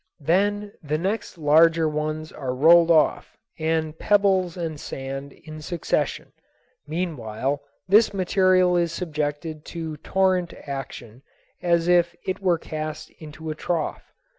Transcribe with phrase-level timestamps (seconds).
[0.25, 6.31] Then the next larger ones are rolled off, and pebbles and sand in succession.
[6.87, 11.21] Meanwhile this material is subjected to torrent action,
[11.61, 14.11] as if it were cast into a trough.